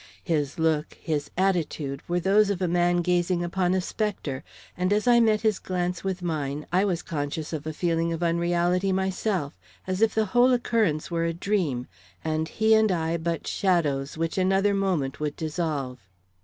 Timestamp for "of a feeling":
7.53-8.11